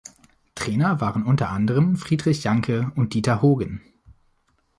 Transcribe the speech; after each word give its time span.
Trainer 0.55 0.99
waren 0.99 1.23
unter 1.27 1.49
anderem 1.49 1.95
Friedrich 1.95 2.43
Janke 2.43 2.91
und 2.95 3.13
Dieter 3.13 3.43
Hogen. 3.43 3.81